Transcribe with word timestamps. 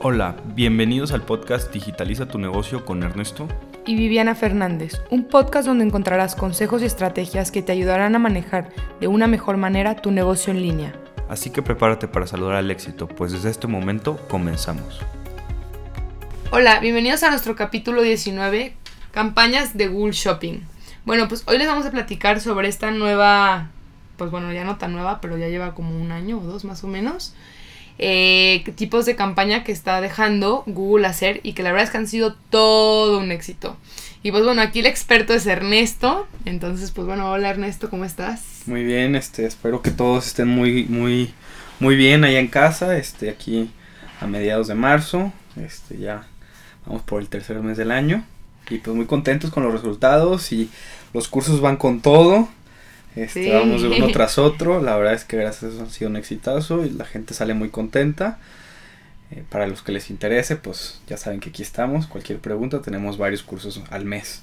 Hola, 0.00 0.36
bienvenidos 0.54 1.10
al 1.10 1.22
podcast 1.22 1.72
Digitaliza 1.72 2.28
tu 2.28 2.38
negocio 2.38 2.84
con 2.84 3.02
Ernesto 3.02 3.48
y 3.84 3.96
Viviana 3.96 4.36
Fernández, 4.36 5.02
un 5.10 5.24
podcast 5.24 5.66
donde 5.66 5.84
encontrarás 5.84 6.36
consejos 6.36 6.82
y 6.82 6.84
estrategias 6.84 7.50
que 7.50 7.62
te 7.62 7.72
ayudarán 7.72 8.14
a 8.14 8.20
manejar 8.20 8.68
de 9.00 9.08
una 9.08 9.26
mejor 9.26 9.56
manera 9.56 9.96
tu 9.96 10.12
negocio 10.12 10.52
en 10.52 10.62
línea. 10.62 10.94
Así 11.28 11.50
que 11.50 11.62
prepárate 11.62 12.06
para 12.06 12.28
saludar 12.28 12.54
al 12.54 12.70
éxito, 12.70 13.08
pues 13.08 13.32
desde 13.32 13.50
este 13.50 13.66
momento 13.66 14.24
comenzamos. 14.28 15.00
Hola, 16.52 16.78
bienvenidos 16.78 17.24
a 17.24 17.30
nuestro 17.30 17.56
capítulo 17.56 18.00
19, 18.00 18.76
campañas 19.10 19.76
de 19.76 19.88
Google 19.88 20.12
Shopping. 20.12 20.60
Bueno, 21.06 21.26
pues 21.26 21.42
hoy 21.46 21.58
les 21.58 21.66
vamos 21.66 21.86
a 21.86 21.90
platicar 21.90 22.40
sobre 22.40 22.68
esta 22.68 22.92
nueva, 22.92 23.70
pues 24.16 24.30
bueno, 24.30 24.52
ya 24.52 24.62
no 24.62 24.76
tan 24.76 24.92
nueva, 24.92 25.20
pero 25.20 25.36
ya 25.36 25.48
lleva 25.48 25.74
como 25.74 26.00
un 26.00 26.12
año 26.12 26.38
o 26.38 26.42
dos 26.42 26.64
más 26.64 26.84
o 26.84 26.86
menos, 26.86 27.34
eh, 27.98 28.64
tipos 28.76 29.06
de 29.06 29.16
campaña 29.16 29.64
que 29.64 29.72
está 29.72 30.00
dejando 30.00 30.62
Google 30.66 31.06
hacer 31.06 31.40
y 31.42 31.52
que 31.52 31.62
la 31.62 31.72
verdad 31.72 31.86
es 31.86 31.90
que 31.90 31.98
han 31.98 32.06
sido 32.08 32.34
todo 32.50 33.18
un 33.18 33.32
éxito. 33.32 33.76
Y 34.22 34.30
pues 34.30 34.44
bueno, 34.44 34.62
aquí 34.62 34.80
el 34.80 34.86
experto 34.86 35.32
es 35.32 35.46
Ernesto. 35.46 36.26
Entonces, 36.44 36.90
pues 36.90 37.06
bueno, 37.06 37.30
hola 37.30 37.50
Ernesto, 37.50 37.90
¿cómo 37.90 38.04
estás? 38.04 38.62
Muy 38.66 38.84
bien, 38.84 39.14
este, 39.14 39.46
espero 39.46 39.82
que 39.82 39.90
todos 39.90 40.26
estén 40.26 40.48
muy, 40.48 40.84
muy, 40.84 41.32
muy 41.80 41.96
bien 41.96 42.24
allá 42.24 42.40
en 42.40 42.48
casa. 42.48 42.96
Este, 42.96 43.30
aquí 43.30 43.70
a 44.20 44.26
mediados 44.26 44.68
de 44.68 44.74
marzo. 44.74 45.32
Este, 45.56 45.98
ya 45.98 46.26
vamos 46.86 47.02
por 47.02 47.20
el 47.20 47.28
tercer 47.28 47.60
mes 47.62 47.76
del 47.76 47.90
año. 47.90 48.24
Y 48.70 48.78
pues 48.78 48.94
muy 48.94 49.06
contentos 49.06 49.50
con 49.50 49.62
los 49.62 49.72
resultados 49.72 50.52
y 50.52 50.68
los 51.14 51.28
cursos 51.28 51.60
van 51.60 51.76
con 51.76 52.00
todo. 52.00 52.48
Este, 53.16 53.52
Vamos 53.52 53.82
de 53.82 53.88
uno 53.88 54.08
tras 54.12 54.38
otro. 54.38 54.82
La 54.82 54.96
verdad 54.96 55.14
es 55.14 55.24
que 55.24 55.36
gracias 55.36 55.64
a 55.64 55.74
eso 55.74 55.84
ha 55.84 55.90
sido 55.90 56.10
un 56.10 56.16
exitazo 56.16 56.84
y 56.84 56.90
la 56.90 57.04
gente 57.04 57.34
sale 57.34 57.54
muy 57.54 57.70
contenta. 57.70 58.38
Eh, 59.30 59.44
para 59.48 59.66
los 59.66 59.82
que 59.82 59.92
les 59.92 60.10
interese, 60.10 60.56
pues 60.56 61.00
ya 61.06 61.16
saben 61.16 61.40
que 61.40 61.50
aquí 61.50 61.62
estamos. 61.62 62.06
Cualquier 62.06 62.38
pregunta, 62.38 62.80
tenemos 62.80 63.18
varios 63.18 63.42
cursos 63.42 63.82
al 63.90 64.04
mes. 64.04 64.42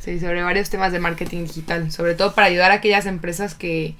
Sí, 0.00 0.20
sobre 0.20 0.42
varios 0.42 0.70
temas 0.70 0.92
de 0.92 1.00
marketing 1.00 1.44
digital. 1.44 1.90
Sobre 1.92 2.14
todo 2.14 2.34
para 2.34 2.46
ayudar 2.46 2.70
a 2.70 2.74
aquellas 2.74 3.06
empresas 3.06 3.54
que, 3.54 3.94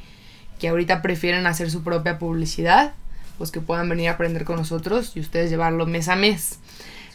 que 0.58 0.69
ahorita 0.69 1.03
prefieren 1.03 1.47
hacer 1.47 1.70
su 1.70 1.83
propia 1.83 2.19
publicidad, 2.19 2.94
pues 3.38 3.50
que 3.50 3.60
puedan 3.60 3.88
venir 3.88 4.08
a 4.08 4.12
aprender 4.12 4.44
con 4.44 4.56
nosotros 4.56 5.12
y 5.16 5.20
ustedes 5.20 5.50
llevarlo 5.50 5.86
mes 5.86 6.08
a 6.08 6.16
mes. 6.16 6.58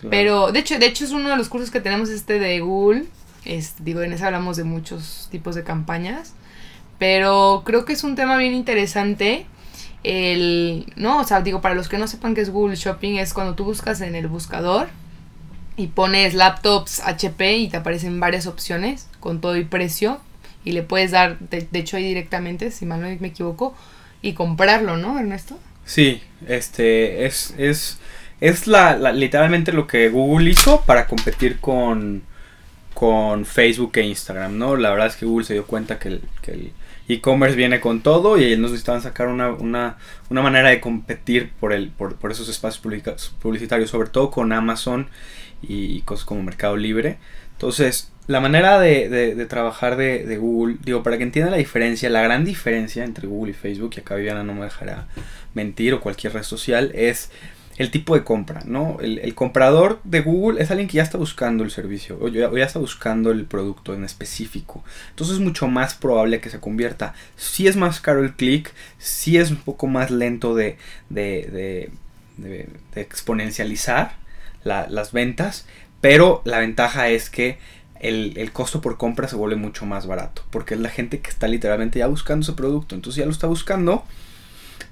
Pero 0.09 0.51
de 0.51 0.59
hecho, 0.59 0.79
de 0.79 0.87
hecho 0.87 1.05
es 1.05 1.11
uno 1.11 1.29
de 1.29 1.37
los 1.37 1.47
cursos 1.47 1.69
que 1.69 1.79
tenemos 1.79 2.09
este 2.09 2.39
de 2.39 2.59
Google. 2.59 3.05
Es, 3.45 3.75
digo, 3.83 4.01
en 4.01 4.13
ese 4.13 4.25
hablamos 4.25 4.57
de 4.57 4.63
muchos 4.63 5.27
tipos 5.31 5.55
de 5.55 5.63
campañas. 5.63 6.33
Pero 7.01 7.63
creo 7.65 7.83
que 7.83 7.93
es 7.93 8.03
un 8.03 8.13
tema 8.13 8.37
bien 8.37 8.53
interesante. 8.53 9.47
El, 10.03 10.85
no, 10.95 11.21
o 11.21 11.23
sea, 11.23 11.41
digo, 11.41 11.59
para 11.59 11.73
los 11.73 11.89
que 11.89 11.97
no 11.97 12.07
sepan 12.07 12.35
qué 12.35 12.41
es 12.41 12.51
Google 12.51 12.75
Shopping, 12.75 13.17
es 13.17 13.33
cuando 13.33 13.55
tú 13.55 13.63
buscas 13.63 14.01
en 14.01 14.13
el 14.13 14.27
buscador 14.27 14.87
y 15.77 15.87
pones 15.87 16.35
laptops 16.35 16.99
HP 16.99 17.57
y 17.57 17.69
te 17.69 17.77
aparecen 17.77 18.19
varias 18.19 18.45
opciones 18.45 19.07
con 19.19 19.41
todo 19.41 19.57
y 19.57 19.65
precio. 19.65 20.21
Y 20.63 20.73
le 20.73 20.83
puedes 20.83 21.09
dar, 21.09 21.39
de, 21.39 21.67
hecho, 21.73 21.97
ahí 21.97 22.03
directamente, 22.03 22.69
si 22.69 22.85
mal 22.85 23.01
no 23.01 23.07
me 23.19 23.29
equivoco, 23.29 23.75
y 24.21 24.33
comprarlo, 24.33 24.95
¿no, 24.95 25.17
Ernesto? 25.17 25.57
Sí, 25.85 26.21
este, 26.47 27.25
es, 27.25 27.55
es, 27.57 27.97
es 28.41 28.67
la, 28.67 29.11
literalmente 29.11 29.71
lo 29.71 29.87
que 29.87 30.09
Google 30.09 30.51
hizo 30.51 30.81
para 30.81 31.07
competir 31.07 31.59
con, 31.59 32.21
con 32.93 33.47
Facebook 33.47 33.93
e 33.95 34.03
Instagram, 34.03 34.55
¿no? 34.59 34.75
La 34.75 34.91
verdad 34.91 35.07
es 35.07 35.15
que 35.15 35.25
Google 35.25 35.47
se 35.47 35.53
dio 35.53 35.65
cuenta 35.65 35.97
que 35.97 36.19
que 36.43 36.51
el 36.51 36.71
e-commerce 37.13 37.55
viene 37.55 37.79
con 37.79 38.01
todo 38.01 38.37
y 38.37 38.43
ellos 38.43 38.59
necesitaban 38.59 39.01
sacar 39.01 39.27
una, 39.27 39.51
una, 39.51 39.97
una 40.29 40.41
manera 40.41 40.69
de 40.69 40.79
competir 40.79 41.51
por, 41.59 41.73
el, 41.73 41.89
por, 41.89 42.15
por 42.15 42.31
esos 42.31 42.49
espacios 42.49 42.81
publicitarios, 43.41 43.89
sobre 43.89 44.09
todo 44.09 44.31
con 44.31 44.51
Amazon 44.53 45.07
y 45.61 46.01
cosas 46.01 46.25
como 46.25 46.43
Mercado 46.43 46.77
Libre. 46.77 47.17
Entonces, 47.53 48.11
la 48.27 48.39
manera 48.39 48.79
de, 48.79 49.09
de, 49.09 49.45
trabajar 49.45 49.97
de, 49.97 50.25
de, 50.25 50.37
Google, 50.37 50.77
digo, 50.83 51.03
para 51.03 51.17
que 51.17 51.23
entiendan 51.23 51.51
la 51.51 51.57
diferencia, 51.57 52.09
la 52.09 52.21
gran 52.21 52.45
diferencia 52.45 53.03
entre 53.03 53.27
Google 53.27 53.51
y 53.51 53.53
Facebook, 53.53 53.93
y 53.97 53.99
acá 53.99 54.15
Viviana 54.15 54.43
no 54.43 54.53
me 54.53 54.63
dejará 54.63 55.07
mentir 55.53 55.93
o 55.93 56.01
cualquier 56.01 56.33
red 56.33 56.43
social, 56.43 56.91
es 56.95 57.29
el 57.77 57.91
tipo 57.91 58.15
de 58.15 58.23
compra, 58.23 58.61
¿no? 58.65 58.97
El, 59.01 59.33
comprador 59.33 59.99
de 60.03 60.21
Google 60.21 60.61
es 60.61 60.71
alguien 60.71 60.87
que 60.87 60.97
ya 60.97 61.03
está 61.03 61.17
buscando 61.17 61.63
el 61.63 61.71
servicio 61.71 62.17
o 62.21 62.27
ya, 62.27 62.49
está 62.63 62.79
buscando 62.79 63.31
el 63.31 63.45
producto 63.45 63.93
en 63.93 64.03
específico. 64.03 64.83
Entonces 65.09 65.35
es 65.35 65.41
mucho 65.41 65.67
más 65.67 65.95
probable 65.95 66.41
que 66.41 66.49
se 66.49 66.59
convierta. 66.59 67.13
Si 67.37 67.67
es 67.67 67.75
más 67.75 67.99
caro 67.99 68.23
el 68.23 68.33
clic, 68.33 68.73
si 68.97 69.37
es 69.37 69.51
un 69.51 69.57
poco 69.57 69.87
más 69.87 70.11
lento 70.11 70.55
de, 70.55 70.77
de, 71.09 71.89
de, 72.37 72.69
exponencializar 72.95 74.15
las 74.63 75.11
ventas, 75.11 75.65
pero 76.01 76.41
la 76.45 76.59
ventaja 76.59 77.09
es 77.09 77.29
que 77.29 77.57
el, 77.99 78.33
el, 78.37 78.51
costo 78.51 78.81
por 78.81 78.97
compra 78.97 79.27
se 79.27 79.35
vuelve 79.35 79.55
mucho 79.55 79.85
más 79.85 80.07
barato, 80.07 80.43
porque 80.49 80.73
es 80.73 80.79
la 80.79 80.89
gente 80.89 81.19
que 81.19 81.29
está 81.29 81.47
literalmente 81.47 81.99
ya 81.99 82.07
buscando 82.07 82.43
ese 82.43 82.53
producto, 82.53 82.95
entonces 82.95 83.19
ya 83.19 83.25
lo 83.25 83.31
está 83.31 83.47
buscando 83.47 84.03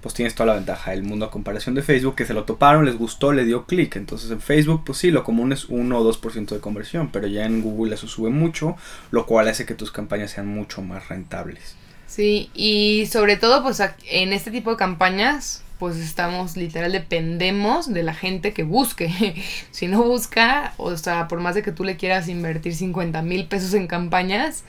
pues 0.01 0.13
tienes 0.15 0.35
toda 0.35 0.47
la 0.47 0.55
ventaja 0.55 0.91
del 0.91 1.03
mundo 1.03 1.25
a 1.25 1.31
comparación 1.31 1.75
de 1.75 1.81
Facebook, 1.81 2.15
que 2.15 2.25
se 2.25 2.33
lo 2.33 2.43
toparon, 2.45 2.85
les 2.85 2.97
gustó, 2.97 3.31
le 3.31 3.45
dio 3.45 3.65
clic. 3.65 3.95
Entonces 3.95 4.31
en 4.31 4.41
Facebook, 4.41 4.83
pues 4.85 4.97
sí, 4.97 5.11
lo 5.11 5.23
común 5.23 5.51
es 5.51 5.65
1 5.65 5.97
o 5.97 6.13
2% 6.13 6.47
de 6.49 6.59
conversión, 6.59 7.09
pero 7.11 7.27
ya 7.27 7.45
en 7.45 7.61
Google 7.61 7.95
eso 7.95 8.07
sube 8.07 8.29
mucho, 8.29 8.75
lo 9.11 9.25
cual 9.25 9.47
hace 9.47 9.65
que 9.65 9.75
tus 9.75 9.91
campañas 9.91 10.31
sean 10.31 10.47
mucho 10.47 10.81
más 10.81 11.09
rentables. 11.09 11.75
Sí, 12.07 12.49
y 12.55 13.05
sobre 13.05 13.37
todo, 13.37 13.61
pues 13.61 13.81
en 14.09 14.33
este 14.33 14.49
tipo 14.49 14.71
de 14.71 14.77
campañas, 14.77 15.63
pues 15.77 15.95
estamos 15.97 16.57
literal 16.57 16.91
dependemos 16.91 17.93
de 17.93 18.03
la 18.03 18.13
gente 18.13 18.51
que 18.53 18.63
busque. 18.63 19.43
si 19.71 19.87
no 19.87 20.03
busca, 20.03 20.73
o 20.77 20.95
sea, 20.97 21.27
por 21.27 21.39
más 21.39 21.55
de 21.55 21.63
que 21.63 21.71
tú 21.71 21.83
le 21.83 21.97
quieras 21.97 22.27
invertir 22.27 22.75
50 22.75 23.21
mil 23.21 23.47
pesos 23.47 23.73
en 23.73 23.87
campañas, 23.87 24.63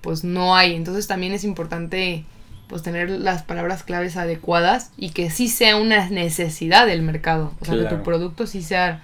pues 0.00 0.24
no 0.24 0.56
hay. 0.56 0.74
Entonces 0.74 1.06
también 1.06 1.32
es 1.34 1.44
importante 1.44 2.24
pues 2.68 2.82
tener 2.82 3.10
las 3.10 3.42
palabras 3.42 3.82
claves 3.82 4.16
adecuadas 4.16 4.90
y 4.96 5.10
que 5.10 5.30
sí 5.30 5.48
sea 5.48 5.76
una 5.76 6.08
necesidad 6.10 6.86
del 6.86 7.02
mercado. 7.02 7.54
O 7.60 7.64
sea, 7.64 7.74
que 7.76 7.84
tu 7.84 8.02
producto 8.02 8.46
sí 8.46 8.62
sea, 8.62 9.02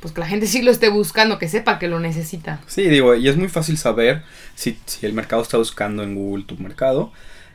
pues 0.00 0.12
que 0.12 0.20
la 0.20 0.26
gente 0.26 0.46
sí 0.46 0.62
lo 0.62 0.70
esté 0.70 0.90
buscando, 0.90 1.38
que 1.38 1.48
sepa 1.48 1.78
que 1.78 1.88
lo 1.88 1.98
necesita. 1.98 2.60
Sí, 2.66 2.88
digo, 2.88 3.14
y 3.14 3.28
es 3.28 3.36
muy 3.36 3.48
fácil 3.48 3.78
saber 3.78 4.22
si, 4.54 4.78
si 4.84 5.06
el 5.06 5.14
mercado 5.14 5.42
está 5.42 5.56
buscando 5.56 6.02
en 6.02 6.14
Google 6.14 6.44
tu 6.44 6.56
mercado. 6.58 7.10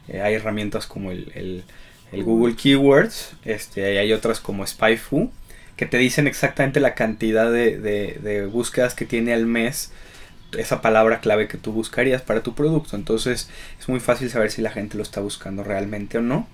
Eh, 0.08 0.22
hay 0.22 0.34
herramientas 0.34 0.88
como 0.88 1.12
el, 1.12 1.32
el, 1.36 1.64
el, 2.12 2.24
Google 2.24 2.56
Keywords, 2.56 3.34
este, 3.44 4.00
hay 4.00 4.14
otras 4.14 4.40
como 4.40 4.66
SpyFu, 4.66 5.32
que 5.76 5.86
te 5.86 5.98
dicen 5.98 6.28
exactamente 6.28 6.80
la 6.80 6.96
cantidad 6.96 7.52
de, 7.52 7.78
de, 7.80 8.20
de 8.22 8.46
búsquedas 8.46 8.96
que 8.96 9.06
tiene 9.06 9.34
al 9.34 9.46
mes 9.46 9.92
esa 10.58 10.82
palabra 10.82 11.20
clave 11.20 11.48
que 11.48 11.58
tú 11.58 11.72
buscarías 11.72 12.22
para 12.22 12.42
tu 12.42 12.56
producto. 12.56 12.96
Entonces 12.96 13.50
es 13.80 13.90
muy 13.90 14.00
fácil 14.00 14.30
saber 14.30 14.52
si 14.52 14.62
la 14.62 14.72
gente 14.72 14.98
lo 14.98 15.04
está 15.04 15.22
buscando 15.22 15.64
realmente 15.64 16.18
o 16.18 16.22
no. 16.22 16.48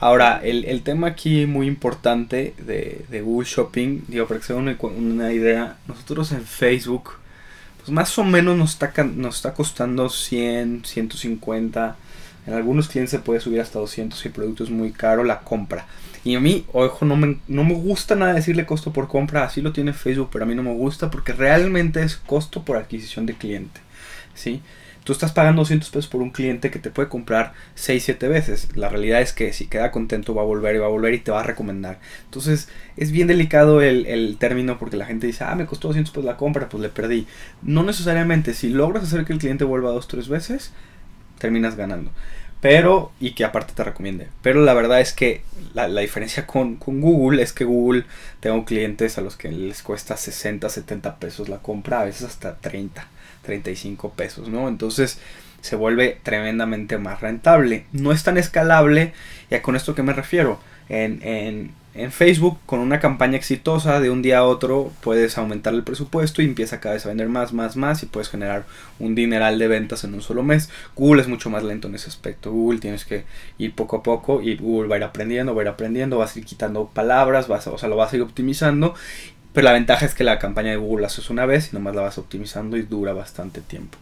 Ahora, 0.00 0.40
el, 0.44 0.82
tema 0.82 1.08
aquí 1.08 1.46
muy 1.46 1.66
importante 1.66 2.54
de, 2.58 3.20
Google 3.20 3.48
Shopping, 3.48 4.02
digo, 4.06 4.28
para 4.28 4.38
que 4.38 4.46
se 4.46 4.54
una, 4.54 4.76
una, 4.80 5.32
idea, 5.32 5.76
nosotros 5.88 6.30
en 6.30 6.44
Facebook, 6.44 7.14
pues 7.78 7.90
más 7.90 8.16
o 8.16 8.22
menos 8.22 8.56
nos 8.56 8.70
está, 8.74 8.92
nos 9.02 9.36
está 9.36 9.54
costando 9.54 10.08
100, 10.08 10.84
150, 10.84 11.96
en 12.48 12.54
algunos 12.54 12.88
clientes 12.88 13.10
se 13.10 13.18
puede 13.18 13.40
subir 13.40 13.60
hasta 13.60 13.78
200 13.78 14.18
si 14.18 14.28
el 14.28 14.34
producto 14.34 14.64
es 14.64 14.70
muy 14.70 14.90
caro 14.90 15.22
la 15.22 15.40
compra. 15.40 15.86
Y 16.24 16.34
a 16.34 16.40
mí, 16.40 16.64
ojo, 16.72 17.04
no 17.04 17.14
me, 17.14 17.36
no 17.46 17.62
me 17.62 17.74
gusta 17.74 18.14
nada 18.14 18.32
decirle 18.32 18.64
costo 18.64 18.90
por 18.90 19.06
compra, 19.06 19.44
así 19.44 19.60
lo 19.60 19.74
tiene 19.74 19.92
Facebook, 19.92 20.30
pero 20.32 20.44
a 20.44 20.48
mí 20.48 20.54
no 20.54 20.62
me 20.62 20.72
gusta 20.72 21.10
porque 21.10 21.34
realmente 21.34 22.02
es 22.02 22.16
costo 22.16 22.64
por 22.64 22.78
adquisición 22.78 23.26
de 23.26 23.34
cliente. 23.34 23.80
¿sí? 24.32 24.62
Tú 25.04 25.12
estás 25.12 25.32
pagando 25.32 25.60
200 25.60 25.90
pesos 25.90 26.08
por 26.08 26.22
un 26.22 26.30
cliente 26.30 26.70
que 26.70 26.78
te 26.78 26.90
puede 26.90 27.10
comprar 27.10 27.52
6, 27.74 28.02
7 28.02 28.28
veces. 28.28 28.68
La 28.74 28.88
realidad 28.88 29.20
es 29.20 29.34
que 29.34 29.52
si 29.52 29.66
queda 29.66 29.90
contento 29.90 30.34
va 30.34 30.40
a 30.40 30.46
volver 30.46 30.74
y 30.74 30.78
va 30.78 30.86
a 30.86 30.90
volver 30.90 31.12
y 31.12 31.18
te 31.18 31.30
va 31.30 31.40
a 31.40 31.44
recomendar. 31.44 32.00
Entonces 32.24 32.70
es 32.96 33.12
bien 33.12 33.26
delicado 33.26 33.82
el, 33.82 34.06
el 34.06 34.38
término 34.38 34.78
porque 34.78 34.96
la 34.96 35.04
gente 35.04 35.26
dice, 35.26 35.44
ah, 35.44 35.54
me 35.54 35.66
costó 35.66 35.88
200 35.88 36.12
pesos 36.12 36.24
la 36.24 36.38
compra, 36.38 36.70
pues 36.70 36.80
le 36.80 36.88
perdí. 36.88 37.26
No 37.60 37.82
necesariamente, 37.82 38.54
si 38.54 38.70
logras 38.70 39.04
hacer 39.04 39.26
que 39.26 39.34
el 39.34 39.38
cliente 39.38 39.64
vuelva 39.64 39.90
dos, 39.90 40.08
tres 40.08 40.28
veces, 40.28 40.72
terminas 41.38 41.76
ganando 41.76 42.10
pero 42.60 43.12
y 43.20 43.32
que 43.32 43.44
aparte 43.44 43.72
te 43.74 43.84
recomiende. 43.84 44.28
Pero 44.42 44.64
la 44.64 44.74
verdad 44.74 45.00
es 45.00 45.12
que 45.12 45.42
la, 45.74 45.88
diferencia 45.88 46.46
con, 46.46 46.78
Google 46.78 47.42
es 47.42 47.52
que 47.52 47.64
Google 47.64 48.04
tengo 48.40 48.64
clientes 48.64 49.18
a 49.18 49.20
los 49.20 49.36
que 49.36 49.50
les 49.50 49.82
cuesta 49.82 50.16
60, 50.16 50.68
70 50.68 51.16
pesos 51.16 51.48
la 51.48 51.58
compra, 51.58 52.00
a 52.00 52.04
veces 52.04 52.22
hasta 52.22 52.56
30, 52.56 53.06
35 53.42 54.12
pesos, 54.12 54.48
¿no? 54.48 54.68
Entonces 54.68 55.18
se 55.60 55.76
vuelve 55.76 56.18
tremendamente 56.22 56.98
más 56.98 57.20
rentable. 57.20 57.84
No 57.92 58.12
es 58.12 58.22
tan 58.22 58.38
escalable, 58.38 59.12
y 59.50 59.58
con 59.58 59.76
esto 59.76 59.94
que 59.94 60.02
me 60.02 60.12
refiero, 60.12 60.60
En 60.88 61.72
Facebook, 62.12 62.58
con 62.64 62.78
una 62.78 63.00
campaña 63.00 63.36
exitosa, 63.36 63.98
de 63.98 64.08
un 64.08 64.22
día 64.22 64.38
a 64.38 64.44
otro 64.44 64.92
puedes 65.00 65.36
aumentar 65.36 65.74
el 65.74 65.82
presupuesto 65.82 66.42
y 66.42 66.44
empieza 66.44 66.78
cada 66.78 66.94
vez 66.94 67.04
a 67.04 67.08
vender 67.08 67.28
más, 67.28 67.52
más, 67.52 67.76
más 67.76 68.04
y 68.04 68.06
puedes 68.06 68.28
generar 68.28 68.66
un 69.00 69.16
dineral 69.16 69.58
de 69.58 69.66
ventas 69.66 70.04
en 70.04 70.14
un 70.14 70.22
solo 70.22 70.44
mes. 70.44 70.70
Google 70.94 71.22
es 71.22 71.28
mucho 71.28 71.50
más 71.50 71.64
lento 71.64 71.88
en 71.88 71.96
ese 71.96 72.08
aspecto. 72.08 72.52
Google 72.52 72.78
tienes 72.78 73.04
que 73.04 73.24
ir 73.58 73.74
poco 73.74 73.96
a 73.96 74.02
poco 74.04 74.40
y 74.40 74.56
Google 74.56 74.88
va 74.88 74.94
a 74.94 74.98
ir 74.98 75.04
aprendiendo, 75.04 75.56
va 75.56 75.62
a 75.62 75.64
ir 75.64 75.68
aprendiendo, 75.68 76.18
vas 76.18 76.36
a 76.36 76.38
ir 76.38 76.44
quitando 76.44 76.86
palabras, 76.86 77.48
vas 77.48 77.66
o 77.66 77.76
sea, 77.76 77.88
lo 77.88 77.96
vas 77.96 78.12
a 78.12 78.16
ir 78.16 78.22
optimizando. 78.22 78.94
Pero 79.52 79.64
la 79.64 79.72
ventaja 79.72 80.06
es 80.06 80.14
que 80.14 80.22
la 80.22 80.38
campaña 80.38 80.70
de 80.70 80.76
Google 80.76 81.02
la 81.02 81.06
haces 81.08 81.30
una 81.30 81.46
vez 81.46 81.72
y 81.72 81.74
nomás 81.74 81.96
la 81.96 82.02
vas 82.02 82.18
optimizando 82.18 82.76
y 82.76 82.82
dura 82.82 83.12
bastante 83.12 83.60
tiempo. 83.60 83.98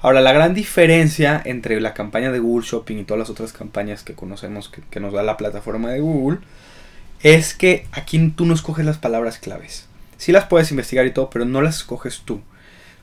Ahora, 0.00 0.20
la 0.20 0.32
gran 0.32 0.54
diferencia 0.54 1.40
entre 1.44 1.80
la 1.80 1.94
campaña 1.94 2.32
de 2.32 2.40
Google 2.40 2.66
Shopping 2.66 2.96
y 2.96 3.04
todas 3.04 3.20
las 3.20 3.30
otras 3.30 3.52
campañas 3.52 4.02
que 4.02 4.14
conocemos 4.14 4.72
que 4.90 4.98
nos 4.98 5.12
da 5.12 5.22
la 5.22 5.36
plataforma 5.36 5.90
de 5.90 6.00
Google 6.00 6.40
es 7.22 7.54
que 7.54 7.86
aquí 7.92 8.32
tú 8.36 8.46
no 8.46 8.54
escoges 8.54 8.84
las 8.84 8.98
palabras 8.98 9.38
claves. 9.38 9.86
Sí 10.16 10.32
las 10.32 10.46
puedes 10.46 10.70
investigar 10.70 11.06
y 11.06 11.12
todo, 11.12 11.30
pero 11.30 11.44
no 11.44 11.62
las 11.62 11.76
escoges 11.76 12.22
tú. 12.24 12.40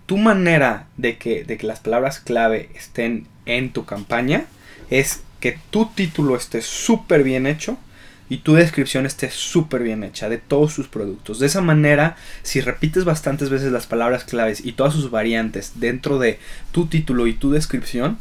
Tu 0.05 0.17
manera 0.17 0.87
de 0.97 1.17
que, 1.17 1.43
de 1.43 1.57
que 1.57 1.67
las 1.67 1.79
palabras 1.79 2.19
clave 2.19 2.69
estén 2.75 3.27
en 3.45 3.71
tu 3.71 3.85
campaña 3.85 4.45
es 4.89 5.21
que 5.39 5.57
tu 5.69 5.85
título 5.87 6.35
esté 6.35 6.61
súper 6.61 7.23
bien 7.23 7.47
hecho 7.47 7.77
y 8.29 8.37
tu 8.37 8.53
descripción 8.53 9.05
esté 9.05 9.31
súper 9.31 9.83
bien 9.83 10.03
hecha 10.03 10.29
de 10.29 10.37
todos 10.37 10.73
sus 10.73 10.87
productos. 10.87 11.39
De 11.39 11.47
esa 11.47 11.61
manera, 11.61 12.15
si 12.43 12.61
repites 12.61 13.05
bastantes 13.05 13.49
veces 13.49 13.71
las 13.71 13.87
palabras 13.87 14.23
claves 14.23 14.63
y 14.63 14.73
todas 14.73 14.93
sus 14.93 15.09
variantes 15.09 15.73
dentro 15.75 16.19
de 16.19 16.39
tu 16.71 16.87
título 16.87 17.25
y 17.27 17.33
tu 17.33 17.51
descripción, 17.51 18.17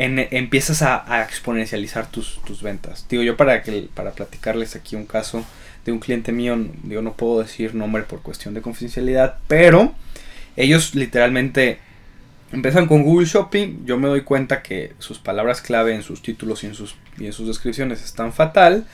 empiezas 0.00 0.82
a, 0.82 1.22
exponencializar 1.22 2.10
tus, 2.10 2.62
ventas. 2.62 3.06
Digo, 3.08 3.22
yo 3.22 3.36
para, 3.36 3.62
para 3.94 4.12
platicarles 4.12 4.74
aquí 4.74 4.96
un 4.96 5.06
caso 5.06 5.44
de 5.84 5.92
un 5.92 5.98
cliente 5.98 6.32
mío, 6.32 6.58
digo, 6.82 7.02
no 7.02 7.12
puedo 7.14 7.42
decir 7.42 7.74
nombre 7.74 8.02
por 8.04 8.22
cuestión 8.22 8.54
de 8.54 8.62
confidencialidad, 8.62 9.36
pero 9.46 9.94
ellos 10.56 10.94
literalmente 10.94 11.78
empiezan 12.52 12.86
con 12.86 13.02
Google 13.02 13.26
Shopping, 13.26 13.84
yo 13.84 13.98
me 13.98 14.08
doy 14.08 14.22
cuenta 14.22 14.62
que 14.62 14.94
sus 14.98 15.18
palabras 15.18 15.60
clave 15.60 15.94
en 15.94 16.02
sus 16.02 16.22
títulos 16.22 16.64
y 16.64 16.66
en 16.66 16.74
sus, 16.74 16.96
y 17.18 17.26
en 17.26 17.32
sus 17.32 17.46
descripciones 17.46 18.02
están 18.02 18.32
fatal, 18.32 18.86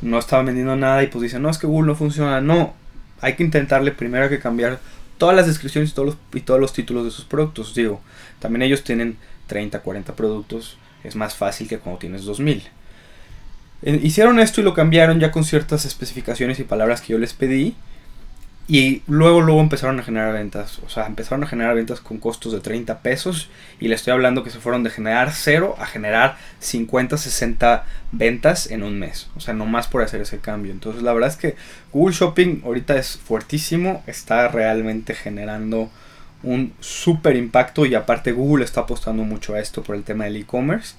no 0.00 0.18
estaban 0.18 0.46
vendiendo 0.46 0.76
nada 0.76 1.02
y 1.02 1.08
pues 1.08 1.22
dicen, 1.22 1.42
no, 1.42 1.50
es 1.50 1.58
que 1.58 1.66
Google 1.66 1.88
no 1.88 1.94
funciona, 1.94 2.40
no, 2.40 2.74
hay 3.20 3.34
que 3.34 3.44
intentarle 3.44 3.92
primero 3.92 4.28
que 4.28 4.38
cambiar 4.38 4.80
todas 5.18 5.36
las 5.36 5.46
descripciones 5.46 5.94
todos 5.94 6.16
y 6.32 6.40
todos 6.40 6.60
los 6.60 6.72
títulos 6.72 7.04
de 7.04 7.10
sus 7.10 7.24
productos, 7.24 7.74
digo, 7.74 8.00
también 8.38 8.62
ellos 8.62 8.82
tienen 8.82 9.16
30, 9.48 9.80
40 9.80 10.14
productos, 10.14 10.78
es 11.02 11.16
más 11.16 11.34
fácil 11.34 11.66
que 11.66 11.78
cuando 11.78 11.98
tienes 11.98 12.24
2000. 12.24 12.62
Eh, 13.82 14.00
hicieron 14.02 14.38
esto 14.38 14.60
y 14.60 14.64
lo 14.64 14.74
cambiaron 14.74 15.20
ya 15.20 15.30
con 15.30 15.44
ciertas 15.44 15.84
especificaciones 15.84 16.58
y 16.60 16.64
palabras 16.64 17.00
que 17.00 17.12
yo 17.12 17.18
les 17.18 17.32
pedí. 17.32 17.74
Y 18.70 19.02
luego, 19.06 19.40
luego 19.40 19.62
empezaron 19.62 19.98
a 19.98 20.02
generar 20.02 20.34
ventas. 20.34 20.78
O 20.84 20.90
sea, 20.90 21.06
empezaron 21.06 21.42
a 21.42 21.46
generar 21.46 21.74
ventas 21.74 22.00
con 22.00 22.18
costos 22.18 22.52
de 22.52 22.60
30 22.60 23.00
pesos. 23.00 23.48
Y 23.80 23.88
le 23.88 23.94
estoy 23.94 24.12
hablando 24.12 24.44
que 24.44 24.50
se 24.50 24.58
fueron 24.58 24.82
de 24.82 24.90
generar 24.90 25.32
0 25.32 25.76
a 25.78 25.86
generar 25.86 26.36
50, 26.58 27.16
60 27.16 27.86
ventas 28.12 28.70
en 28.70 28.82
un 28.82 28.98
mes. 28.98 29.30
O 29.36 29.40
sea, 29.40 29.54
no 29.54 29.64
más 29.64 29.88
por 29.88 30.02
hacer 30.02 30.20
ese 30.20 30.38
cambio. 30.38 30.70
Entonces, 30.72 31.02
la 31.02 31.14
verdad 31.14 31.30
es 31.30 31.36
que 31.36 31.56
Google 31.92 32.14
Shopping 32.14 32.60
ahorita 32.62 32.98
es 32.98 33.16
fuertísimo. 33.16 34.04
Está 34.06 34.48
realmente 34.48 35.14
generando 35.14 35.90
un 36.42 36.72
super 36.80 37.36
impacto 37.36 37.86
y 37.86 37.94
aparte 37.94 38.32
Google 38.32 38.64
está 38.64 38.82
apostando 38.82 39.24
mucho 39.24 39.54
a 39.54 39.60
esto 39.60 39.82
por 39.82 39.96
el 39.96 40.04
tema 40.04 40.24
del 40.24 40.36
e-commerce. 40.36 40.94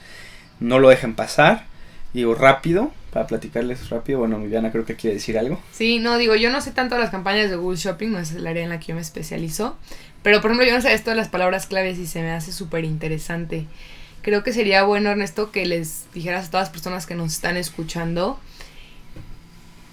No 0.59 0.79
lo 0.79 0.89
dejen 0.89 1.15
pasar. 1.15 1.65
Digo 2.13 2.33
rápido, 2.33 2.91
para 3.11 3.27
platicarles 3.27 3.89
rápido. 3.89 4.19
Bueno, 4.19 4.39
Viviana 4.39 4.71
creo 4.71 4.85
que 4.85 4.95
quiere 4.95 5.15
decir 5.15 5.37
algo. 5.37 5.61
Sí, 5.71 5.99
no, 5.99 6.17
digo, 6.17 6.35
yo 6.35 6.49
no 6.49 6.59
sé 6.59 6.71
tanto 6.71 6.97
las 6.97 7.11
campañas 7.11 7.49
de 7.49 7.55
Google 7.55 7.77
Shopping, 7.77 8.09
no 8.11 8.19
es 8.19 8.31
el 8.31 8.47
área 8.47 8.63
en 8.63 8.69
la 8.69 8.79
que 8.79 8.87
yo 8.87 8.95
me 8.95 9.01
especializo. 9.01 9.77
Pero 10.23 10.41
por 10.41 10.51
ejemplo, 10.51 10.67
yo 10.67 10.75
no 10.75 10.81
sé 10.81 10.93
esto 10.93 11.11
de 11.11 11.15
las 11.15 11.29
palabras 11.29 11.67
claves 11.67 11.97
y 11.97 12.07
se 12.07 12.21
me 12.21 12.31
hace 12.31 12.51
súper 12.51 12.83
interesante. 12.83 13.67
Creo 14.21 14.43
que 14.43 14.51
sería 14.51 14.83
bueno, 14.83 15.11
Ernesto, 15.11 15.51
que 15.51 15.65
les 15.65 16.07
dijeras 16.13 16.47
a 16.47 16.51
todas 16.51 16.67
las 16.67 16.71
personas 16.71 17.05
que 17.05 17.15
nos 17.15 17.33
están 17.33 17.55
escuchando 17.55 18.39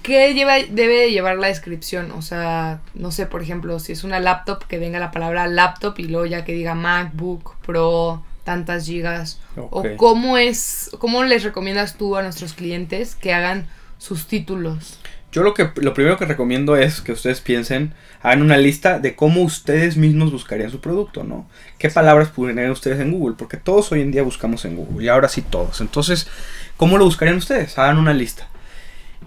¿Qué 0.06 0.35
lleva, 0.35 0.58
debe 0.70 1.11
llevar 1.11 1.37
la 1.37 1.49
descripción? 1.49 2.12
O 2.12 2.23
sea, 2.23 2.81
no 2.94 3.11
sé, 3.11 3.26
por 3.26 3.43
ejemplo, 3.43 3.81
si 3.81 3.91
es 3.91 4.05
una 4.05 4.20
laptop, 4.20 4.64
que 4.69 4.79
venga 4.79 5.00
la 5.00 5.11
palabra 5.11 5.49
laptop 5.49 5.99
y 5.99 6.05
luego 6.05 6.26
ya 6.26 6.44
que 6.44 6.53
diga 6.53 6.76
MacBook 6.76 7.56
Pro, 7.67 8.23
tantas 8.44 8.87
gigas. 8.87 9.41
O 9.56 9.82
cómo 9.97 10.38
es, 10.38 10.91
cómo 11.00 11.25
les 11.25 11.43
recomiendas 11.43 11.97
tú 11.97 12.14
a 12.14 12.23
nuestros 12.23 12.53
clientes 12.53 13.17
que 13.17 13.35
hagan 13.35 13.67
sus 13.99 14.29
títulos. 14.29 15.00
Yo 15.32 15.43
lo 15.43 15.55
que 15.55 15.73
lo 15.75 15.93
primero 15.93 16.17
que 16.17 16.25
recomiendo 16.25 16.76
es 16.76 17.00
que 17.00 17.11
ustedes 17.11 17.41
piensen, 17.41 17.93
hagan 18.23 18.43
una 18.43 18.59
lista 18.59 19.00
de 19.00 19.17
cómo 19.17 19.43
ustedes 19.43 19.97
mismos 19.97 20.31
buscarían 20.31 20.70
su 20.70 20.81
producto, 20.81 21.25
¿no? 21.25 21.49
¿Qué 21.79 21.91
palabras 21.91 22.29
pondrían 22.29 22.70
ustedes 22.70 23.00
en 23.00 23.11
Google? 23.11 23.35
Porque 23.37 23.56
todos 23.56 23.91
hoy 23.91 24.02
en 24.02 24.12
día 24.12 24.23
buscamos 24.23 24.64
en 24.67 24.76
Google 24.76 25.05
y 25.05 25.09
ahora 25.09 25.29
sí 25.29 25.43
todos. 25.43 25.81
Entonces, 25.81 26.29
¿cómo 26.76 26.97
lo 26.97 27.05
buscarían 27.06 27.38
ustedes? 27.38 27.76
Hagan 27.76 27.99
una 27.99 28.14
lista. 28.14 28.49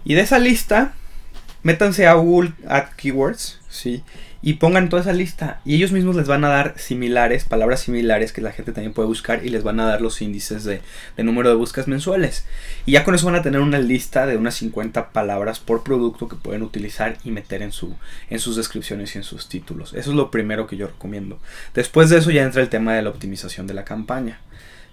Y 0.05 0.13
de 0.15 0.21
esa 0.21 0.39
lista, 0.39 0.93
métanse 1.63 2.07
a 2.07 2.13
Google 2.13 2.53
Ad 2.67 2.89
Keywords, 2.95 3.59
¿sí? 3.69 4.03
Y 4.41 4.53
pongan 4.53 4.87
toda 4.87 5.01
esa 5.01 5.11
lista. 5.11 5.59
Y 5.65 5.75
ellos 5.75 5.91
mismos 5.91 6.15
les 6.15 6.27
van 6.27 6.45
a 6.45 6.49
dar 6.49 6.73
similares, 6.77 7.43
palabras 7.43 7.81
similares 7.81 8.31
que 8.31 8.39
la 8.39 8.53
gente 8.53 8.71
también 8.71 8.93
puede 8.93 9.09
buscar 9.09 9.45
y 9.45 9.49
les 9.49 9.63
van 9.63 9.81
a 9.81 9.85
dar 9.85 10.01
los 10.01 10.21
índices 10.21 10.63
de, 10.63 10.81
número 11.17 11.49
de 11.49 11.55
búsquedas 11.55 11.89
mensuales. 11.89 12.45
Y 12.85 12.93
ya 12.93 13.03
con 13.03 13.15
eso 13.15 13.25
van 13.25 13.35
a 13.35 13.41
tener 13.41 13.59
una 13.59 13.79
lista 13.79 14.25
de 14.25 14.37
unas 14.37 14.55
50 14.55 15.09
palabras 15.09 15.59
por 15.59 15.83
producto 15.83 16.29
que 16.29 16.37
pueden 16.37 16.63
utilizar 16.63 17.17
y 17.25 17.31
meter 17.31 17.61
en, 17.61 17.73
su, 17.73 17.97
en 18.29 18.39
sus 18.39 18.55
descripciones 18.55 19.13
y 19.15 19.17
en 19.17 19.25
sus 19.25 19.49
títulos. 19.49 19.93
Eso 19.93 20.11
es 20.11 20.15
lo 20.15 20.31
primero 20.31 20.67
que 20.67 20.77
yo 20.77 20.87
recomiendo. 20.87 21.37
Después 21.73 22.09
de 22.09 22.19
eso 22.19 22.31
ya 22.31 22.43
entra 22.43 22.61
el 22.61 22.69
tema 22.69 22.93
de 22.93 23.01
la 23.01 23.09
optimización 23.09 23.67
de 23.67 23.73
la 23.73 23.83
campaña. 23.83 24.39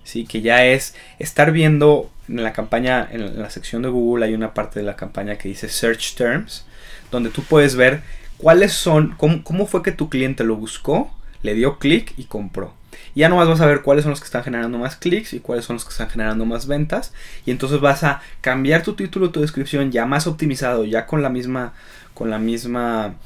¿Sí? 0.07 0.25
que 0.25 0.41
ya 0.41 0.65
es 0.65 0.95
estar 1.19 1.53
viendo 1.53 2.11
en 2.29 2.43
la 2.43 2.53
campaña, 2.53 3.07
en 3.11 3.41
la 3.41 3.51
sección 3.51 3.83
de 3.83 3.89
Google 3.89 4.25
hay 4.25 4.35
una 4.35 4.55
parte 4.55 4.81
de 4.81 4.87
la 4.87 4.97
campaña 4.97 5.37
que 5.37 5.49
dice 5.49 5.69
Search 5.69 6.15
Terms, 6.15 6.65
donde 7.11 7.31
tú 7.31 7.43
puedes 7.43 7.77
ver 7.77 8.03
cuáles 8.39 8.73
son, 8.73 9.15
cómo, 9.17 9.67
fue 9.67 9.83
que 9.83 9.93
tu 9.93 10.09
cliente 10.09 10.45
lo 10.45 10.57
buscó, 10.57 11.13
le 11.43 11.55
dio 11.55 11.79
clic 11.79 12.15
y 12.17 12.25
compró. 12.25 12.75
Y 13.15 13.21
ya 13.21 13.29
nomás 13.29 13.49
vas 13.49 13.61
a 13.61 13.67
ver 13.67 13.83
cuáles 13.83 14.05
son 14.05 14.11
los 14.11 14.21
que 14.21 14.27
están 14.27 14.45
generando 14.45 14.79
más 14.79 14.97
clics 14.97 15.33
y 15.35 15.41
cuáles 15.41 15.65
son 15.65 15.75
los 15.75 15.85
que 15.85 15.91
están 15.91 16.09
generando 16.09 16.45
más 16.45 16.67
ventas. 16.67 17.13
Y 17.45 17.51
entonces 17.51 17.81
vas 17.81 18.05
a 18.05 18.21
cambiar 18.41 18.83
tu 18.83 18.95
título, 18.95 19.31
tu 19.31 19.41
descripción 19.41 19.91
ya 19.91 20.07
más 20.07 20.27
optimizado, 20.27 20.85
ya 20.85 21.07
con 21.07 21.23
la 21.23 21.29
misma, 21.29 21.73
con 22.15 22.31
la 22.31 22.39
misma 22.39 23.17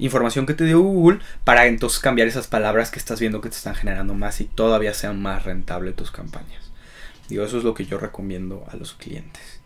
información 0.00 0.46
que 0.46 0.54
te 0.54 0.64
dio 0.64 0.80
Google 0.80 1.20
para 1.44 1.66
entonces 1.66 2.00
cambiar 2.00 2.26
esas 2.28 2.48
palabras 2.48 2.90
que 2.90 2.98
estás 2.98 3.20
viendo 3.20 3.40
que 3.40 3.48
te 3.48 3.56
están 3.56 3.74
generando 3.74 4.14
más 4.14 4.40
y 4.40 4.44
todavía 4.44 4.94
sean 4.94 5.20
más 5.20 5.44
rentable 5.44 5.92
tus 5.92 6.10
campañas. 6.10 6.70
Digo, 7.28 7.44
eso 7.44 7.58
es 7.58 7.64
lo 7.64 7.74
que 7.74 7.86
yo 7.86 7.98
recomiendo 7.98 8.66
a 8.70 8.76
los 8.76 8.94
clientes. 8.94 9.60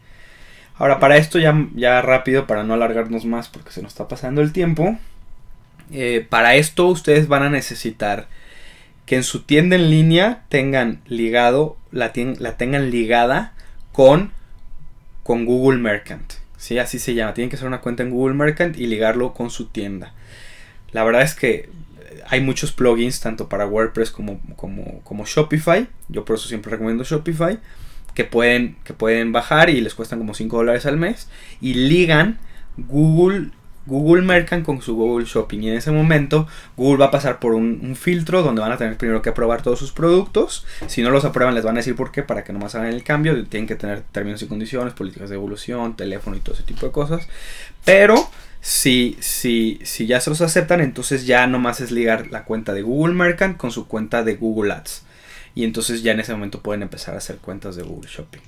Ahora, 0.76 0.98
para 0.98 1.16
esto 1.16 1.38
ya, 1.38 1.68
ya 1.74 2.02
rápido, 2.02 2.46
para 2.46 2.64
no 2.64 2.74
alargarnos 2.74 3.24
más 3.24 3.48
porque 3.48 3.70
se 3.70 3.80
nos 3.80 3.92
está 3.92 4.08
pasando 4.08 4.42
el 4.42 4.52
tiempo, 4.52 4.98
eh, 5.92 6.26
para 6.28 6.56
esto 6.56 6.86
ustedes 6.88 7.28
van 7.28 7.42
a 7.42 7.50
necesitar 7.50 8.26
que 9.06 9.16
en 9.16 9.22
su 9.22 9.42
tienda 9.42 9.76
en 9.76 9.90
línea 9.90 10.44
tengan 10.48 11.00
ligado, 11.06 11.76
la, 11.90 12.12
la 12.38 12.56
tengan 12.56 12.90
ligada 12.90 13.52
con, 13.92 14.32
con 15.22 15.44
Google 15.44 15.78
Merchant. 15.78 16.43
¿Sí? 16.64 16.78
Así 16.78 16.98
se 16.98 17.14
llama. 17.14 17.34
Tienen 17.34 17.50
que 17.50 17.56
hacer 17.56 17.68
una 17.68 17.82
cuenta 17.82 18.02
en 18.02 18.10
Google 18.10 18.34
Merchant 18.34 18.78
y 18.78 18.86
ligarlo 18.86 19.34
con 19.34 19.50
su 19.50 19.66
tienda. 19.66 20.14
La 20.92 21.04
verdad 21.04 21.22
es 21.22 21.34
que 21.34 21.68
hay 22.26 22.40
muchos 22.40 22.72
plugins 22.72 23.20
tanto 23.20 23.50
para 23.50 23.66
WordPress 23.66 24.10
como, 24.10 24.40
como, 24.56 25.26
Shopify. 25.26 25.86
Yo 26.08 26.24
por 26.24 26.36
eso 26.36 26.48
siempre 26.48 26.70
recomiendo 26.70 27.04
Shopify. 27.04 27.58
Que 28.14 28.24
pueden, 28.24 28.76
que 28.84 28.94
pueden 28.94 29.32
bajar 29.32 29.68
y 29.68 29.80
les 29.80 29.94
cuestan 29.94 30.20
como 30.20 30.32
5 30.32 30.56
dólares 30.56 30.86
al 30.86 30.96
mes. 30.96 31.28
Y 31.60 31.74
ligan 31.74 32.38
Google, 32.78 33.50
Google 33.86 34.22
Merchant 34.22 34.64
con 34.64 34.80
su 34.80 34.94
Google 34.94 35.26
Shopping. 35.26 35.60
Y 35.62 35.68
en 35.70 35.76
ese 35.76 35.90
momento 35.90 36.46
Google 36.76 36.98
va 36.98 37.06
a 37.06 37.10
pasar 37.10 37.38
por 37.38 37.54
un, 37.54 37.96
filtro 37.96 38.42
donde 38.42 38.60
van 38.60 38.72
a 38.72 38.76
tener 38.76 38.96
primero 38.96 39.22
que 39.22 39.30
aprobar 39.30 39.62
todos 39.62 39.78
sus 39.78 39.92
productos. 39.92 40.66
Si 40.86 41.02
no 41.02 41.10
los 41.10 41.24
aprueban 41.24 41.54
les 41.54 41.64
van 41.64 41.76
a 41.76 41.80
decir 41.80 41.96
por 41.96 42.12
qué 42.12 42.22
para 42.22 42.44
que 42.44 42.52
nomás 42.52 42.74
hagan 42.74 42.88
el 42.88 43.04
cambio. 43.04 43.44
Tienen 43.46 43.66
que 43.66 43.76
tener 43.76 44.02
términos 44.02 44.42
y 44.42 44.46
condiciones, 44.46 44.94
políticas 44.94 45.30
de 45.30 45.36
evolución, 45.36 45.96
teléfono 45.96 46.36
y 46.36 46.40
todo 46.40 46.54
ese 46.54 46.64
tipo 46.64 46.86
de 46.86 46.92
cosas. 46.92 47.26
Pero 47.84 48.28
si, 48.60 49.16
si, 49.20 49.78
si 49.82 50.06
ya 50.06 50.20
se 50.20 50.30
los 50.30 50.40
aceptan, 50.40 50.80
entonces 50.80 51.26
ya 51.26 51.46
nomás 51.46 51.80
es 51.80 51.90
ligar 51.90 52.30
la 52.30 52.44
cuenta 52.44 52.72
de 52.72 52.82
Google 52.82 53.14
Merchant 53.14 53.56
con 53.56 53.70
su 53.70 53.86
cuenta 53.86 54.22
de 54.22 54.36
Google 54.36 54.72
Ads. 54.72 55.04
Y 55.54 55.64
entonces 55.64 56.02
ya 56.02 56.12
en 56.12 56.20
ese 56.20 56.32
momento 56.32 56.60
pueden 56.60 56.82
empezar 56.82 57.14
a 57.14 57.18
hacer 57.18 57.36
cuentas 57.36 57.76
de 57.76 57.82
Google 57.82 58.10
Shopping. 58.10 58.40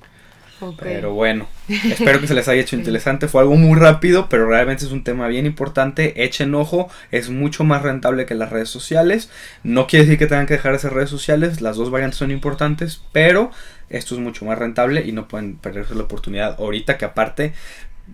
Pero 0.79 1.13
bueno, 1.13 1.47
espero 1.69 2.21
que 2.21 2.27
se 2.27 2.35
les 2.35 2.49
haya 2.49 2.61
hecho 2.61 2.77
interesante. 2.77 3.29
Fue 3.29 3.43
algo 3.43 3.57
muy 3.57 3.79
rápido, 3.79 4.29
pero 4.29 4.49
realmente 4.49 4.85
es 4.85 4.93
un 4.93 5.05
tema 5.05 5.29
bien 5.29 5.47
importante. 5.47 6.25
Echen 6.25 6.55
ojo, 6.55 6.89
es 7.11 7.31
mucho 7.31 7.65
más 7.65 7.83
rentable 7.83 8.27
que 8.27 8.35
las 8.35 8.51
redes 8.51 8.69
sociales. 8.69 9.31
No 9.63 9.87
quiere 9.87 10.05
decir 10.05 10.19
que 10.19 10.27
tengan 10.27 10.47
que 10.47 10.55
dejar 10.55 10.73
de 10.73 10.77
hacer 10.77 10.95
redes 10.95 11.11
sociales, 11.11 11.61
las 11.61 11.77
dos 11.77 11.91
variantes 11.91 12.19
son 12.19 12.31
importantes, 12.31 13.03
pero 13.13 13.51
esto 13.89 14.15
es 14.15 14.21
mucho 14.21 14.45
más 14.45 14.59
rentable 14.59 15.05
y 15.07 15.13
no 15.13 15.29
pueden 15.29 15.57
perderse 15.57 15.95
la 15.95 16.03
oportunidad 16.03 16.57
ahorita 16.59 16.99
que 16.99 17.05
aparte 17.05 17.53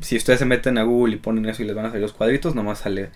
si 0.00 0.16
ustedes 0.16 0.38
se 0.38 0.44
meten 0.46 0.78
a 0.78 0.84
Google 0.84 1.14
y 1.14 1.18
ponen 1.18 1.46
eso 1.46 1.62
y 1.62 1.66
les 1.66 1.74
van 1.74 1.86
a 1.86 1.88
salir 1.88 2.02
los 2.02 2.12
cuadritos, 2.12 2.54
nomás 2.54 2.78
sale, 2.80 3.10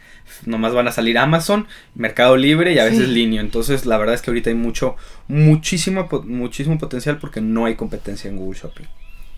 nomás 0.45 0.75
van 0.75 0.89
a 0.89 0.93
salir 0.93 1.17
Amazon, 1.19 1.67
Mercado 1.95 2.37
Libre 2.37 2.73
y 2.75 2.79
a 2.79 2.85
veces 2.85 3.07
Sí. 3.07 3.15
Linio. 3.15 3.41
Entonces, 3.41 3.87
la 3.87 3.97
verdad 3.99 4.15
es 4.15 4.23
que 4.23 4.31
ahorita 4.31 4.51
hay 4.51 4.57
mucho, 4.57 4.97
muchísimo, 5.29 6.09
muchísimo 6.25 6.79
potencial 6.79 7.19
porque 7.19 7.41
no 7.41 7.65
hay 7.65 7.77
competencia 7.77 8.29
en 8.31 8.37
Google 8.37 8.59
Shopping. 8.59 8.85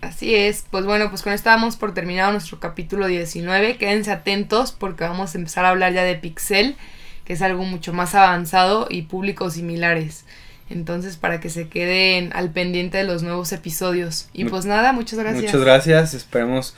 Así 0.01 0.33
es, 0.33 0.65
pues 0.71 0.85
bueno, 0.85 1.09
pues 1.09 1.21
con 1.21 1.33
esto 1.33 1.49
damos 1.49 1.75
por 1.75 1.93
terminado 1.93 2.31
nuestro 2.31 2.59
capítulo 2.59 3.07
19. 3.07 3.77
Quédense 3.77 4.11
atentos 4.11 4.71
porque 4.71 5.03
vamos 5.03 5.35
a 5.35 5.37
empezar 5.37 5.65
a 5.65 5.69
hablar 5.69 5.93
ya 5.93 6.03
de 6.03 6.15
Pixel, 6.15 6.77
que 7.25 7.33
es 7.33 7.41
algo 7.41 7.63
mucho 7.65 7.91
más 7.91 8.15
avanzado 8.15 8.87
y 8.89 9.03
públicos 9.03 9.53
similares. 9.53 10.23
Entonces, 10.69 11.17
para 11.17 11.39
que 11.39 11.49
se 11.49 11.67
queden 11.67 12.31
al 12.33 12.51
pendiente 12.51 12.99
de 12.99 13.03
los 13.03 13.23
nuevos 13.23 13.51
episodios. 13.51 14.29
Y 14.33 14.45
pues 14.45 14.65
nada, 14.65 14.93
muchas 14.93 15.19
gracias. 15.19 15.43
Muchas 15.43 15.61
gracias, 15.61 16.13
esperemos 16.13 16.75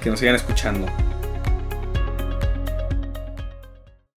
que 0.00 0.10
nos 0.10 0.20
sigan 0.20 0.36
escuchando. 0.36 0.86